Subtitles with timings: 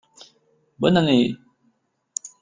[0.79, 1.35] Bonne année!